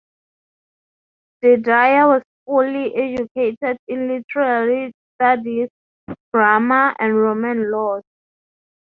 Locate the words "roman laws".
7.15-8.01